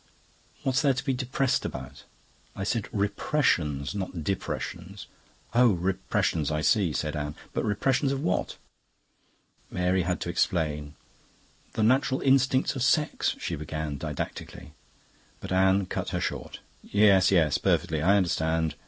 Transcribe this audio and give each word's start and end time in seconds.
"What's 0.63 0.81
there 0.81 0.95
to 0.95 1.05
be 1.05 1.13
depressed 1.13 1.63
about?" 1.63 2.05
"I 2.55 2.63
said 2.63 2.89
repressions, 2.91 3.93
not 3.93 4.23
depressions." 4.23 5.05
"Oh, 5.53 5.73
repressions; 5.73 6.49
I 6.49 6.61
see," 6.61 6.91
said 6.91 7.15
Anne. 7.15 7.35
"But 7.53 7.65
repressions 7.65 8.11
of 8.11 8.19
what?" 8.23 8.57
Mary 9.69 10.01
had 10.01 10.19
to 10.21 10.29
explain. 10.29 10.95
"The 11.73 11.83
natural 11.83 12.21
instincts 12.21 12.75
of 12.75 12.81
sex..." 12.81 13.35
she 13.39 13.55
began 13.55 13.99
didactically. 13.99 14.71
But 15.39 15.51
Anne 15.51 15.85
cut 15.85 16.09
her 16.09 16.19
short. 16.19 16.61
"Yes, 16.81 17.29
yes. 17.29 17.59
Perfectly. 17.59 18.01
I 18.01 18.17
understand. 18.17 18.73